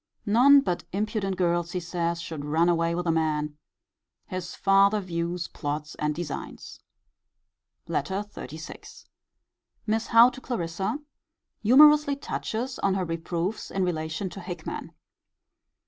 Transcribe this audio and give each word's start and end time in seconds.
None 0.25 0.61
but 0.61 0.83
impudent 0.91 1.37
girls, 1.37 1.73
he 1.73 1.79
says, 1.79 2.19
should 2.19 2.43
run 2.43 2.69
away 2.69 2.95
with 2.95 3.05
a 3.05 3.11
man. 3.11 3.55
His 4.25 4.55
farther 4.55 4.99
views, 4.99 5.47
plots, 5.47 5.93
and 5.93 6.15
designs. 6.15 6.79
LETTER 7.87 8.23
XXXVI. 8.33 9.05
Miss 9.85 10.07
Howe 10.07 10.31
to 10.31 10.41
Clarissa. 10.41 10.97
Humourously 11.61 12.15
touches 12.15 12.79
on 12.79 12.95
her 12.95 13.05
reproofs 13.05 13.69
in 13.69 13.83
relation 13.83 14.27
to 14.31 14.39
Hickman. 14.39 14.91